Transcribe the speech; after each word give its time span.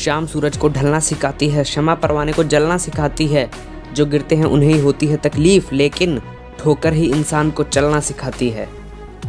शाम 0.00 0.26
सूरज 0.26 0.56
को 0.56 0.68
ढलना 0.68 0.98
सिखाती 1.00 1.48
है, 1.50 1.62
क्षमा 1.64 1.94
परवाने 1.94 2.32
को 2.32 2.44
जलना 2.44 2.76
सिखाती 2.78 3.26
है। 3.26 3.48
जो 3.94 4.06
गिरते 4.06 4.36
हैं, 4.36 4.44
उन्हें 4.44 4.72
ही 4.72 4.80
होती 4.80 5.06
है 5.06 5.16
तकलीफ़, 5.16 5.74
लेकिन 5.74 6.20
ठोकर 6.58 6.92
ही 6.92 7.06
इंसान 7.06 7.50
को 7.50 7.64
चलना 7.64 8.00
सिखाती 8.00 8.48
है। 8.50 8.68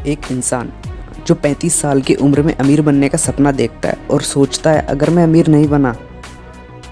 एक 0.08 0.32
इंसान 0.32 0.72
जो 1.28 1.36
35 1.36 1.82
साल 1.82 2.02
की 2.02 2.16
उम्र 2.18 2.42
में 2.42 2.54
अमीर 2.56 2.82
बनने 2.82 3.10
का 3.10 3.18
सपना 3.18 3.52
देखता 3.52 3.90
है 3.90 4.08
और 4.12 4.22
सोचता 4.22 4.72
है, 4.72 4.82
अगर 4.82 5.10
मैं 5.10 5.24
अमीर 5.24 5.48
नहीं 5.48 5.68
बना 5.68 5.96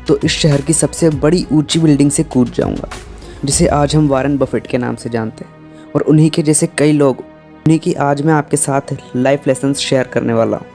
तो 0.07 0.17
इस 0.17 0.31
शहर 0.31 0.61
की 0.61 0.73
सबसे 0.73 1.09
बड़ी 1.09 1.45
ऊँची 1.51 1.79
बिल्डिंग 1.79 2.11
से 2.11 2.23
कूद 2.25 2.51
जाऊँगा, 2.51 2.89
जिसे 3.45 3.67
आज 3.69 3.95
हम 3.95 4.07
वारन 4.07 4.37
बफेट 4.37 4.67
के 4.67 4.77
नाम 4.77 4.95
से 4.95 5.09
जानते 5.09 5.45
हैं 5.45 5.91
और 5.95 6.01
उन्हीं 6.01 6.29
के 6.29 6.43
जैसे 6.43 6.67
कई 6.77 6.91
लोग, 6.91 7.19
उन्हीं 7.19 7.79
की 7.79 7.93
आज 7.93 8.21
मैं 8.21 8.33
आपके 8.33 8.57
साथ 8.57 8.95
लाइफ 9.15 9.47
लेसन 9.47 9.73
शेयर 9.75 10.07
करने 10.07 10.33
वाला 10.33 10.57
हूँ। 10.57 10.65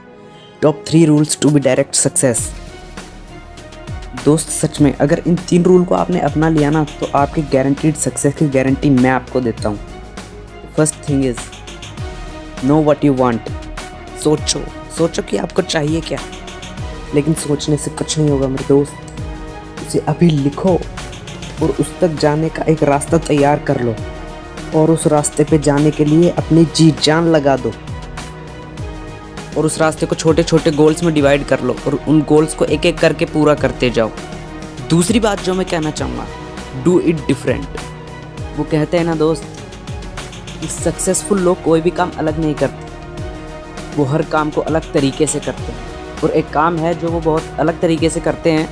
Top 0.61 0.83
three 0.87 1.05
rules 1.05 1.37
to 1.41 1.49
be 1.49 1.59
direct 1.59 1.95
success. 1.95 2.49
दोस्त, 4.25 4.49
सच 4.49 4.81
में, 4.81 4.93
अगर 4.93 5.21
इन 5.27 5.35
तीन 5.35 5.63
रूल 5.63 5.83
को 5.85 5.95
आपने 5.95 6.19
अपना 6.19 6.49
लिया 6.49 6.69
ना 6.69 6.83
तो 6.83 7.07
आपकी 7.15 7.41
गारंटीड 7.41 7.95
सक्सेस 7.95 8.33
की 8.33 8.47
गारंटी 8.47 8.89
मैं 8.89 9.09
आपको 9.09 9.41
देता 9.41 9.69
हूँ। 9.69 9.79
First 10.77 11.09
thing 11.09 11.25
is 11.25 11.37
know 12.65 12.81
what 12.83 13.05
you 13.05 13.13
want 13.13 13.41
सोचो। 14.23 14.61
सोचो 14.97 15.21
कि 15.21 15.37
आपको 15.37 15.61
चाहिए 15.61 16.01
क्या। 16.01 16.19
लेकिन 17.15 17.33
सोचने 17.33 17.77
से 17.77 17.91
कुछ 17.91 18.17
नहीं 18.19 18.29
होगा, 18.29 18.47
मेरे 18.47 18.65
दोस्त। 18.67 18.93
उसे 19.87 19.99
अभी 19.99 20.29
लिखो 20.29 20.79
और 21.63 21.69
उस 21.69 21.99
तक 21.99 22.07
जाने 22.07 22.49
का 22.49 22.63
एक 22.63 22.83
रास्ता 22.83 23.17
तैयार 23.17 23.59
कर 23.59 23.81
लो। 23.81 23.95
और 24.75 24.91
उस 24.91 25.07
रास्ते 25.07 25.43
पे 25.43 25.59
जाने 25.59 25.91
के 25.91 26.05
लिए 26.05 26.29
अपनी 26.29 26.67
जी 26.75 26.95
जान 27.03 27.27
लगा 27.27 27.57
दो। 27.57 27.73
और 29.57 29.65
उस 29.65 29.77
रास्ते 29.79 30.05
को 30.05 30.15
छोटे 30.15 30.43
छोटे 30.43 30.71
गोल्स 30.71 31.03
में 31.03 31.13
डिवाइड 31.13 31.45
कर 31.45 31.61
लो 31.61 31.75
और 31.87 31.99
उन 32.07 32.21
गोल्स 32.21 32.53
को 32.53 32.65
एक 32.65 32.85
एक 32.85 32.97
करके 32.97 33.25
पूरा 33.25 33.53
करते 33.55 33.89
जाओ। 33.89 34.11
दूसरी 34.89 35.19
बात 35.19 35.41
जो 35.41 35.53
मैं 35.53 35.65
कहना 35.67 35.91
चाहूँगा 35.91 36.25
डू 36.83 36.99
इट 36.99 37.25
डिफरेंट 37.27 37.77
वो 38.57 38.63
कहते 38.63 38.97
हैं 38.97 39.03
ना 39.05 39.15
दोस्त, 39.15 39.43
कि 40.61 40.67
सक्सेसफुल 40.67 41.39
लोग 41.39 41.61
कोई 41.63 41.81
भी 41.81 41.89
काम 41.89 42.11
अलग 42.17 42.39
नहीं 42.39 42.53
करते। 42.55 42.83
वो 43.97 44.03
हर 44.05 44.21
काम 44.21 44.49
को 44.49 44.61
अलग 44.61 44.91
तरीके 44.93 45.27
से 45.27 45.39
करते 45.39 45.71
हैं। 45.71 46.21
और 46.23 46.31
एक 46.31 46.49
काम 46.49 46.77
है 46.77 46.93
जो 46.99 47.09
वो 47.09 47.19
बहुत 47.19 47.59
अलग 47.59 47.81
तरीके 47.81 48.09
से 48.09 48.19
करते 48.19 48.51
हैं, 48.51 48.69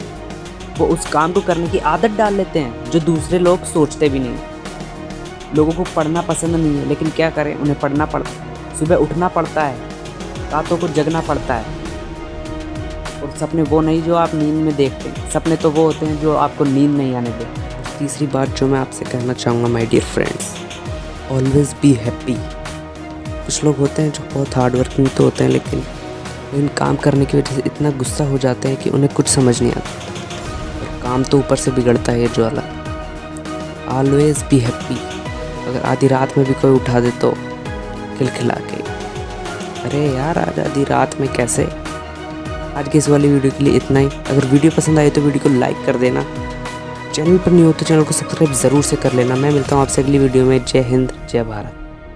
वो 0.78 0.88
उस 0.88 1.06
काम 1.06 1.32
को 1.32 1.42
करने 1.42 1.68
की 1.68 1.78
आदत 1.78 2.12
डाल 2.12 2.34
लेते 2.34 2.60
हैं, 2.60 2.92
जो 2.92 3.00
दूसरे 3.00 3.40
लोग 3.40 3.64
सोचते 3.64 4.10
भी 4.10 4.20
नहीं। 4.20 4.38
लोगों 5.56 5.74
को 5.74 5.84
पढ़ना 5.96 6.22
पसंद 6.22 6.56
नहीं 6.56 6.78
है, 6.78 6.88
लेकिन 6.88 7.10
क्या 7.10 7.30
करें, 7.30 7.56
उन्हें 7.56 7.80
पढ़ना 7.80 8.06
पड़ता 8.06 8.78
सुबह 8.80 8.96
उठना 8.96 9.28
पड़ता 9.28 9.64
है। 9.64 9.93
रातों 10.54 10.78
को 10.78 10.88
जगना 10.90 11.22
पड़ता 11.22 11.56
है। 11.56 11.82
और 13.22 13.36
सपने 13.40 13.62
वो 13.64 13.82
नहीं 13.82 14.02
जो 14.04 14.16
आप 14.16 14.36
नींद 14.36 14.56
में 14.56 14.76
देखते 14.76 15.10
हैं। 15.10 15.30
सपने 15.32 15.56
तो 15.58 15.70
वो 15.72 15.86
होते 15.86 16.06
हैं 16.06 16.20
जो 16.22 16.36
आपको 16.38 16.64
नींद 16.66 16.98
नहीं 16.98 17.16
आने 17.16 17.30
देते। 17.32 17.98
तीसरी 18.00 18.28
बात 18.30 18.50
जो 18.50 18.68
मैं 18.68 18.80
आपसे 18.80 19.06
कहना 19.06 19.34
चाहूँगा 19.36 19.68
my 19.68 19.86
dear 19.86 20.04
friends 20.04 20.52
always 21.32 21.76
be 21.82 21.94
happy 21.96 22.36
कुछ 22.36 23.64
लोग 23.64 23.78
होते 23.78 24.02
हैं 24.02 24.12
जो 24.12 24.24
बहुत 24.34 24.56
हार्ड 24.56 24.76
वर्किंग 24.76 25.08
तो 25.08 25.24
होते 25.24 25.44
हैं, 25.44 25.52
लेकिन 25.52 25.80
लेकिन 25.80 26.68
काम 26.78 26.96
करने 26.96 27.26
की 27.26 27.38
वजह 27.38 27.56
से 27.56 27.62
इतना 27.66 27.90
गुस्सा 27.98 28.24
हो 28.24 28.38
जाते 28.38 28.68
हैं 28.68 28.78
कि 28.78 28.90
उन्हें 28.90 29.14
कुछ 29.14 29.28
समझ 29.28 29.62
नहीं 29.62 29.72
आता। 29.72 29.90
और 30.80 31.02
काम 31.04 31.24
तो 31.24 31.38
ऊपर 31.38 31.56
से 31.56 31.72
बिगड़ता 31.72 32.12
है 32.12 32.22
ये 32.22 32.28
जो 32.28 32.46
ऑलवेज 33.92 34.44
बी 34.50 34.60
हैप्पी 34.60 34.98
अगर 35.70 35.82
आधी 35.86 36.08
रात 36.08 36.38
में 36.38 36.46
भी 36.48 36.54
कोई 36.54 36.72
उठा 36.72 37.00
दे 37.00 37.12
तो 37.22 37.32
खिलखिला 38.18 38.56
के। 38.64 38.93
अरे 39.86 40.00
यार, 40.08 40.38
आज 40.40 40.60
आधी 40.60 40.84
रात 40.84 41.20
में 41.20 41.28
कैसे? 41.34 41.64
आज 42.76 42.88
के 42.92 42.98
इस 42.98 43.10
वाली 43.10 43.28
वीडियो 43.28 43.52
के 43.58 43.64
लिए 43.64 43.76
इतना 43.78 44.00
ही। 44.00 44.08
अगर 44.30 44.46
वीडियो 44.46 44.72
पसंद 44.78 45.00
आए 45.00 45.10
तो 45.10 45.22
वीडियो 45.22 45.44
को 45.44 45.50
लाइक 45.60 45.86
कर 45.86 45.98
देना। 45.98 46.24
चैनल 47.14 47.38
पर 47.38 47.52
नहीं 47.52 47.64
हो 47.64 47.72
तो 47.72 47.86
चैनल 47.86 48.04
को 48.04 48.14
सब्सक्राइब 48.14 48.54
ज़रूर 48.56 48.84
से 48.84 48.96
कर 48.96 49.14
लेना। 49.14 49.36
मैं 49.36 49.52
मिलता 49.52 49.76
हूँ 49.76 49.84
आपसे 49.84 50.02
अगली 50.02 50.20
वीडियो 50.20 50.46
में। 50.46 50.64
जय 50.66 50.82
हिंद, 50.82 51.12
जय 51.32 51.44
भारत। 51.44 51.83